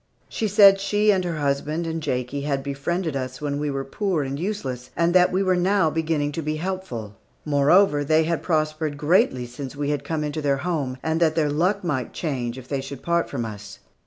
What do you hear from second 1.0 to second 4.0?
and her husband and Jakie had befriended us when we were